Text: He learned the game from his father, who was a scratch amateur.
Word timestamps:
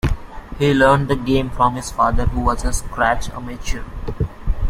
He 0.57 0.73
learned 0.73 1.09
the 1.09 1.15
game 1.15 1.51
from 1.51 1.75
his 1.75 1.91
father, 1.91 2.25
who 2.25 2.39
was 2.41 2.65
a 2.65 2.73
scratch 2.73 3.29
amateur. 3.29 3.83